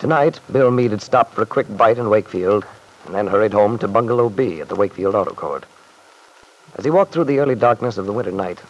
[0.00, 2.64] Tonight, Bill Meade had stopped for a quick bite in Wakefield
[3.04, 5.66] and then hurried home to Bungalow B at the Wakefield Auto Court.
[6.76, 8.62] As he walked through the early darkness of the winter night,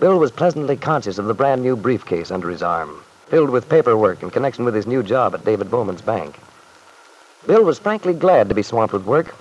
[0.00, 4.24] Bill was pleasantly conscious of the brand new briefcase under his arm, filled with paperwork
[4.24, 6.40] in connection with his new job at David Bowman's bank.
[7.46, 9.32] Bill was frankly glad to be swamped with work.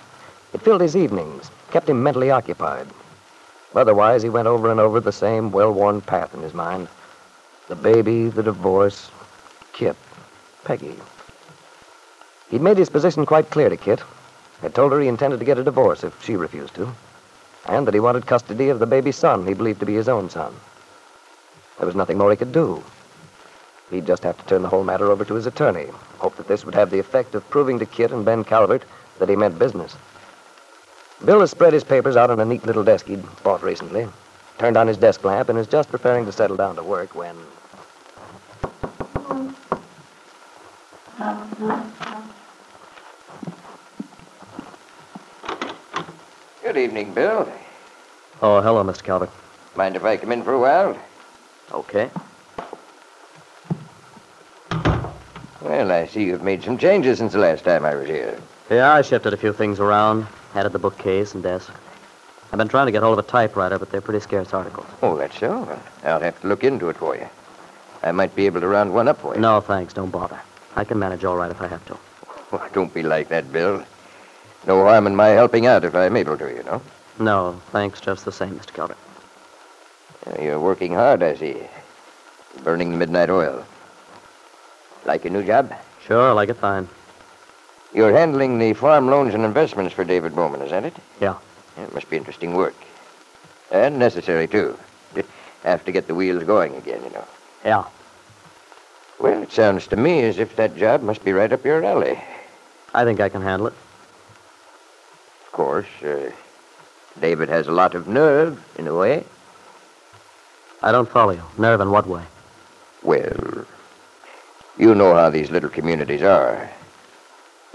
[0.54, 2.86] It filled his evenings, kept him mentally occupied.
[3.73, 6.89] Otherwise, he went over and over the same well worn path in his mind
[7.70, 9.09] the baby, the divorce,
[9.72, 9.95] Kit,
[10.64, 10.95] Peggy.
[12.54, 14.04] He'd made his position quite clear to Kit.
[14.62, 16.94] Had told her he intended to get a divorce if she refused to,
[17.66, 20.30] and that he wanted custody of the baby son he believed to be his own
[20.30, 20.54] son.
[21.80, 22.84] There was nothing more he could do.
[23.90, 25.88] He'd just have to turn the whole matter over to his attorney,
[26.20, 28.84] hope that this would have the effect of proving to Kit and Ben Calvert
[29.17, 29.98] that he meant business.
[31.26, 34.08] Bill has spread his papers out on a neat little desk he'd bought recently,
[34.60, 37.36] turned on his desk lamp, and is just preparing to settle down to work when.
[46.64, 47.52] Good evening, Bill.
[48.42, 49.04] Oh, hello, Mr.
[49.04, 49.30] Calvert.
[49.76, 50.98] Mind if I come in for a while?
[51.74, 52.10] Okay.
[55.62, 58.40] Well, I see you've made some changes since the last time I was here.
[58.70, 60.26] Yeah, I shifted a few things around,
[60.56, 61.70] added the bookcase and desk.
[62.54, 64.88] I've been trying to get hold of a typewriter, but they're pretty scarce articles.
[65.02, 65.80] Oh, that's so?
[66.04, 67.28] I'll have to look into it for you.
[68.04, 69.42] I might be able to round one up for you.
[69.42, 69.94] No, thanks.
[69.94, 70.40] Don't bother.
[70.78, 71.98] I can manage all right if I have to.
[72.54, 73.84] Oh, don't be like that, Bill.
[74.66, 76.82] No harm in my helping out if I'm able to, you know.
[77.20, 78.74] No, thanks just the same, Mr.
[78.74, 78.98] Calvert.
[80.42, 81.58] You're working hard, I see.
[82.64, 83.66] Burning the midnight oil.
[85.06, 85.74] Like your new job?
[86.06, 86.88] Sure, I like it fine.
[87.94, 90.95] You're handling the farm loans and investments for David Bowman, isn't it?
[91.20, 91.36] Yeah.
[91.78, 92.76] Yeah, It must be interesting work.
[93.72, 94.78] And necessary, too.
[95.64, 97.26] Have to get the wheels going again, you know.
[97.66, 97.84] Yeah.
[99.20, 102.20] Well, it sounds to me as if that job must be right up your alley.
[102.94, 103.74] I think I can handle it.
[105.53, 106.31] Of course, uh,
[107.21, 109.23] David has a lot of nerve, in a way.
[110.81, 111.43] I don't follow you.
[111.59, 112.23] Nerve in what way?
[113.03, 113.64] Well,
[114.80, 116.71] you know how these little communities are.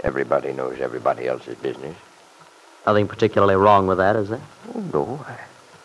[0.03, 1.95] Everybody knows everybody else's business.
[2.85, 4.41] Nothing particularly wrong with that, is there?
[4.75, 5.37] Oh, no, I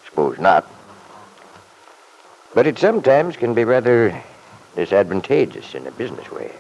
[0.05, 0.69] suppose not.
[2.55, 4.21] But it sometimes can be rather
[4.75, 6.51] disadvantageous in a business way.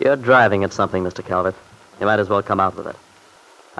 [0.00, 1.24] You're driving at something, Mr.
[1.24, 1.54] Calvert.
[2.00, 2.96] You might as well come out with it.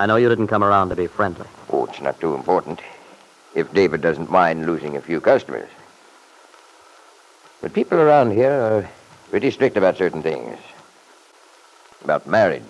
[0.00, 1.46] I know you didn't come around to be friendly.
[1.70, 2.80] Oh, it's not too important.
[3.54, 5.68] If David doesn't mind losing a few customers.
[7.60, 8.88] But people around here are
[9.28, 10.58] pretty strict about certain things.
[12.02, 12.62] About marriage,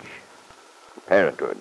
[1.06, 1.56] parenthood.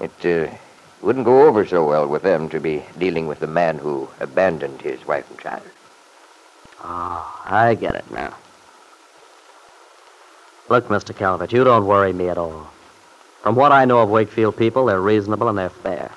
[0.00, 0.54] It uh,
[1.00, 4.82] wouldn't go over so well with them to be dealing with the man who abandoned
[4.82, 5.68] his wife and child.
[6.84, 8.36] Oh, I get it now.
[10.68, 11.12] Look, Mr.
[11.12, 12.70] Calvert, you don't worry me at all.
[13.42, 16.12] From what I know of Wakefield people, they're reasonable and they're fair.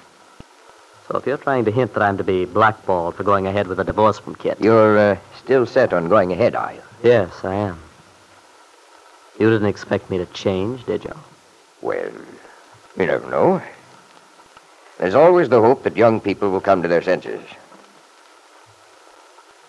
[1.07, 3.80] So if you're trying to hint that I'm to be blackballed for going ahead with
[3.80, 4.60] a divorce from Kit.
[4.62, 6.81] You're uh, still set on going ahead, are you?
[7.04, 7.80] Yes, I am.
[9.39, 11.13] You didn't expect me to change, did you?
[11.81, 12.12] Well,
[12.98, 13.62] you never know.
[15.00, 17.42] There's always the hope that young people will come to their senses.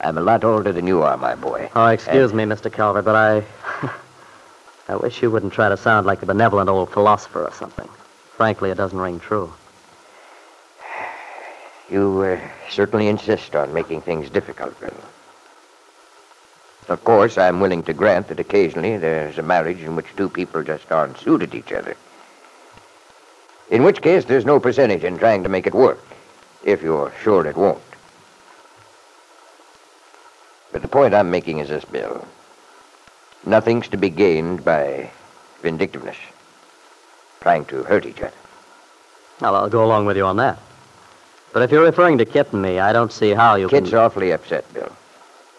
[0.01, 1.71] I'm a lot older than you are, my boy.
[1.75, 2.73] Oh, excuse me, Mr.
[2.73, 3.91] Calvert, but I.
[4.89, 7.89] I wish you wouldn't try to sound like a benevolent old philosopher or something.
[8.37, 9.53] Frankly, it doesn't ring true.
[11.91, 12.41] You uh,
[12.71, 14.93] certainly insist on making things difficult, Bill.
[16.89, 20.63] Of course, I'm willing to grant that occasionally there's a marriage in which two people
[20.63, 21.97] just aren't suited each other.
[23.71, 26.01] In which case, there's no percentage in trying to make it work,
[26.63, 27.83] if you're sure it won't.
[30.71, 32.25] But the point I'm making is this, Bill.
[33.47, 35.11] Nothing's to be gained by
[35.63, 36.17] vindictiveness,
[37.41, 38.33] trying to hurt each other.
[39.41, 40.59] Well, I'll go along with you on that.
[41.53, 43.99] But if you're referring to Kit and me, I don't see how you Kit's can...
[43.99, 44.91] awfully upset, Bill.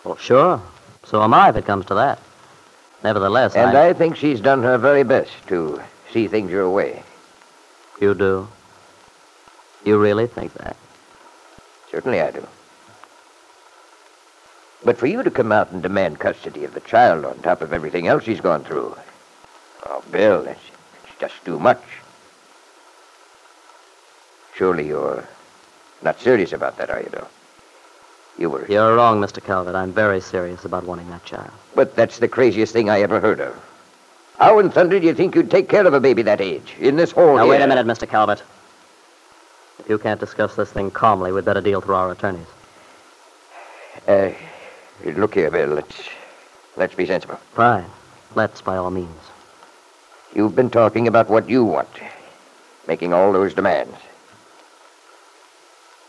[0.04, 0.62] Well, sure.
[1.06, 2.20] So am I if it comes to that.
[3.04, 3.90] Nevertheless, And I...
[3.90, 5.82] I think she's done her very best to
[6.12, 7.04] see things your way.
[8.02, 8.48] You do?
[9.86, 10.76] You really think that?
[11.90, 12.46] Certainly I do.
[14.84, 17.74] But for you to come out and demand custody of the child on top of
[17.74, 18.96] everything else he's gone through,
[19.88, 20.60] oh, Bill, it's,
[21.08, 21.82] it's just too much.
[24.56, 25.28] Surely you're
[26.02, 27.28] not serious about that, are you, Bill?
[28.38, 28.66] You were.
[28.68, 29.44] You're wrong, Mr.
[29.44, 29.76] Calvert.
[29.76, 31.50] I'm very serious about wanting that child.
[31.74, 33.56] But that's the craziest thing I ever heard of.
[34.38, 36.96] How in thunder do you think you'd take care of a baby that age in
[36.96, 37.54] this hole Now, here?
[37.54, 38.08] wait a minute, Mr.
[38.08, 38.44] Calvert.
[39.80, 42.46] If you can't discuss this thing calmly, we'd better deal through our attorneys.
[44.08, 44.30] Uh,
[45.06, 45.70] look here, Bill.
[45.70, 46.10] Let's
[46.76, 47.38] let's be sensible.
[47.54, 47.86] Fine.
[48.36, 49.22] Let's, by all means.
[50.36, 51.90] You've been talking about what you want,
[52.88, 53.96] making all those demands.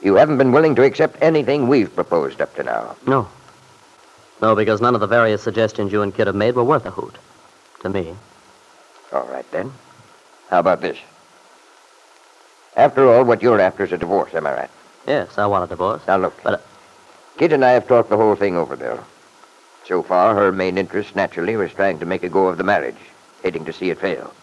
[0.02, 2.96] You haven't been willing to accept anything we've proposed up to now.
[3.06, 3.28] No.
[4.40, 6.90] No, because none of the various suggestions you and Kit have made were worth a
[6.90, 7.16] hoot.
[7.80, 8.14] To me.
[9.12, 9.72] All right, then.
[10.50, 10.98] How about this?
[12.76, 14.70] After all, what you're after is a divorce, am I right?
[15.06, 16.02] Yes, I want a divorce.
[16.06, 16.40] Now, look.
[16.42, 16.64] But,
[17.38, 18.98] Kit and I have talked the whole thing over, Bill.
[19.84, 22.98] So far, her main interest, naturally, was trying to make a go of the marriage,
[23.44, 24.34] hating to see it fail.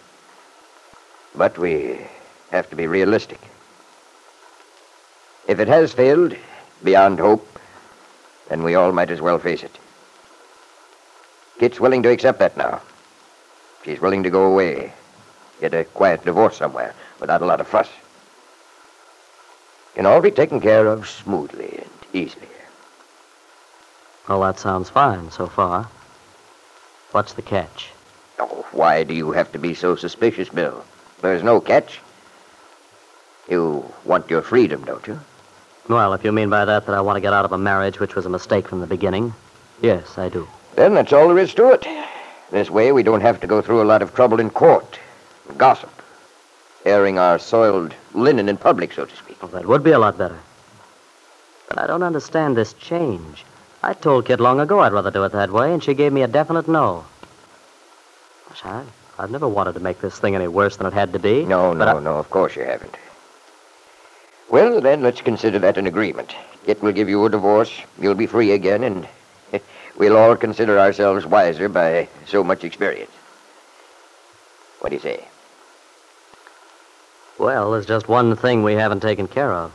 [1.36, 2.00] But we
[2.52, 3.42] have to be realistic.
[5.46, 6.38] If it has failed,
[6.86, 7.46] beyond hope,
[8.48, 9.78] then we all might as well face it.
[11.60, 12.82] Kit's willing to accept that now.
[13.84, 14.94] She's willing to go away,
[15.60, 17.90] get a quiet divorce somewhere, without a lot of fuss.
[19.96, 22.48] Can all be taken care of smoothly and easily.
[24.28, 25.90] Well, that sounds fine so far.
[27.12, 27.92] What's the catch?
[28.40, 30.84] Oh, why do you have to be so suspicious, Bill?
[31.22, 32.00] There's no catch.
[33.50, 35.20] You want your freedom, don't you?
[35.88, 38.00] Well, if you mean by that that I want to get out of a marriage
[38.00, 39.34] which was a mistake from the beginning,
[39.82, 40.48] yes, I do.
[40.76, 41.88] Then that's all there is to it.
[42.52, 45.00] This way, we don't have to go through a lot of trouble in court,
[45.58, 45.92] gossip,
[46.86, 49.42] airing our soiled linen in public, so to speak.
[49.42, 50.40] Well, that would be a lot better.
[51.70, 53.46] But I don't understand this change.
[53.86, 56.24] I told Kit long ago I'd rather do it that way, and she gave me
[56.24, 57.06] a definite no.
[58.50, 58.84] Gosh, I,
[59.20, 61.46] I've never wanted to make this thing any worse than it had to be.
[61.46, 62.96] No, no, I- no, of course you haven't.
[64.50, 66.36] Well, then, let's consider that an agreement.
[66.66, 69.08] It will give you a divorce, you'll be free again, and
[69.98, 73.12] we'll all consider ourselves wiser by so much experience.
[74.80, 75.26] What do you say?
[77.38, 79.72] Well, there's just one thing we haven't taken care of.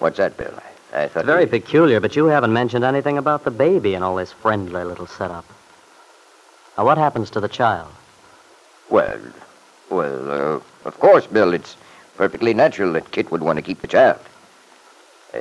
[0.00, 0.52] What's that, Bill?
[0.92, 4.04] I, thought It's very we- peculiar, but you haven't mentioned anything about the baby and
[4.04, 5.44] all this friendly little setup.
[6.76, 7.90] Now, what happens to the child?
[8.90, 9.20] Well,
[9.90, 11.76] well, uh, of course, Bill, it's
[12.16, 14.18] perfectly natural that Kit would want to keep the child.
[15.34, 15.40] Uh,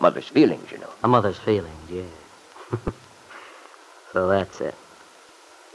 [0.00, 0.90] mother's feelings, you know.
[1.02, 2.02] A mother's feelings, yeah.
[4.12, 4.74] so that's it.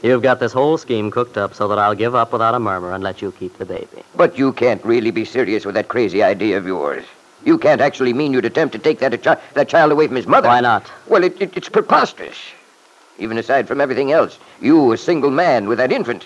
[0.02, 2.92] You've got this whole scheme cooked up so that I'll give up without a murmur
[2.92, 4.02] and let you keep the baby.
[4.16, 7.04] But you can't really be serious with that crazy idea of yours.
[7.44, 10.16] You can't actually mean you'd attempt to take that, a chi- that child away from
[10.16, 10.48] his mother.
[10.48, 10.90] Why not?
[11.06, 12.38] Well, it, it, it's preposterous.
[13.18, 16.24] Even aside from everything else, you, a single man with that infant.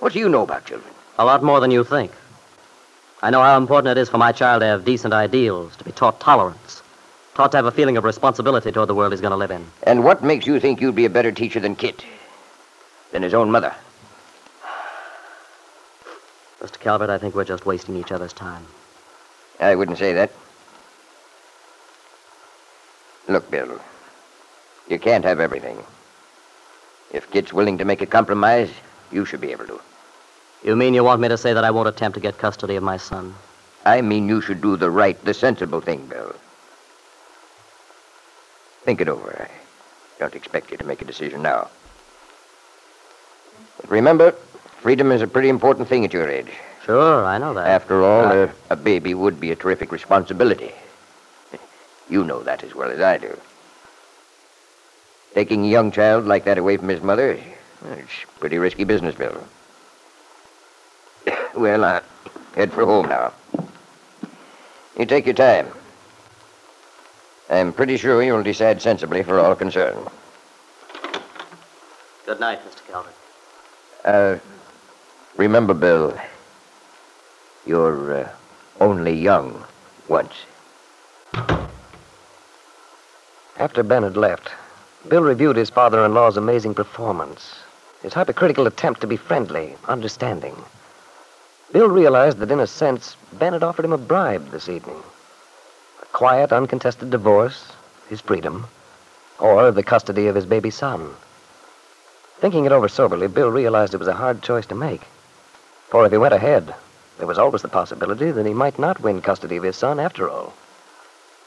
[0.00, 0.92] What do you know about children?
[1.18, 2.12] A lot more than you think.
[3.22, 5.92] I know how important it is for my child to have decent ideals, to be
[5.92, 6.82] taught tolerance,
[7.34, 9.64] taught to have a feeling of responsibility toward the world he's going to live in.
[9.84, 12.04] And what makes you think you'd be a better teacher than Kit?
[13.12, 13.74] Than his own mother?
[16.60, 16.78] Mr.
[16.78, 18.66] Calvert, I think we're just wasting each other's time.
[19.60, 20.30] I wouldn't say that.
[23.28, 23.80] Look, Bill,
[24.88, 25.78] you can't have everything.
[27.12, 28.70] If Kit's willing to make a compromise,
[29.10, 29.80] you should be able to.
[30.64, 32.82] You mean you want me to say that I won't attempt to get custody of
[32.82, 33.34] my son?
[33.84, 36.34] I mean, you should do the right, the sensible thing, Bill.
[38.82, 39.48] Think it over.
[39.48, 41.68] I don't expect you to make a decision now.
[43.80, 44.32] But remember,
[44.80, 46.52] freedom is a pretty important thing at your age.
[46.84, 47.66] Sure, I know that.
[47.66, 50.72] After all, Uh, a, baby would be a terrific responsibility.
[52.10, 53.38] You know that as well as I do.
[55.32, 57.38] Taking a young child like that away from his mother,
[57.96, 59.42] it's pretty risky business, Bill.
[61.54, 62.00] well, uh,
[62.54, 63.32] head for home now.
[64.98, 65.68] You take your time.
[67.48, 70.06] I'm pretty sure you'll decide sensibly for all concerned.
[72.26, 72.86] Good night, Mr.
[72.86, 73.14] Calvert.
[74.04, 74.36] Uh,
[75.36, 76.16] remember, Bill,
[77.66, 78.28] You're uh,
[78.80, 79.64] only young
[80.08, 80.34] once.
[83.56, 84.50] After Ben had left,
[85.08, 87.60] Bill reviewed his father in law's amazing performance,
[88.02, 90.56] his hypocritical attempt to be friendly, understanding.
[91.72, 95.02] Bill realized that, in a sense, Ben had offered him a bribe this evening
[96.02, 97.72] a quiet, uncontested divorce,
[98.08, 98.66] his freedom,
[99.38, 101.10] or the custody of his baby son.
[102.40, 105.02] Thinking it over soberly, Bill realized it was a hard choice to make.
[105.88, 106.74] For if he went ahead,
[107.18, 110.28] there was always the possibility that he might not win custody of his son after
[110.28, 110.52] all.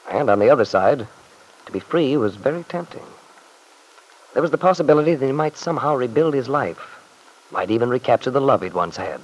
[0.09, 1.07] And on the other side,
[1.65, 3.05] to be free was very tempting.
[4.33, 6.99] There was the possibility that he might somehow rebuild his life,
[7.51, 9.21] might even recapture the love he'd once had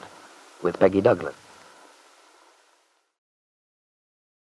[0.61, 1.35] with Peggy Douglas.